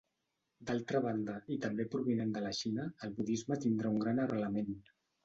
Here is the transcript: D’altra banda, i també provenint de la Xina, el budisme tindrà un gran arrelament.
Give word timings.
D’altra 0.69 1.01
banda, 1.05 1.35
i 1.55 1.57
també 1.65 1.85
provenint 1.95 2.31
de 2.37 2.41
la 2.45 2.53
Xina, 2.61 2.87
el 3.09 3.13
budisme 3.19 3.59
tindrà 3.67 3.93
un 3.97 4.01
gran 4.07 4.23
arrelament. 4.25 4.73